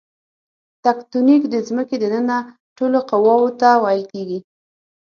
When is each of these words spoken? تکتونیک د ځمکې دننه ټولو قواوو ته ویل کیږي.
تکتونیک 0.85 1.43
د 1.53 1.55
ځمکې 1.67 1.95
دننه 2.03 2.37
ټولو 2.77 2.97
قواوو 3.09 3.49
ته 3.61 3.69
ویل 3.83 4.03
کیږي. 4.13 4.39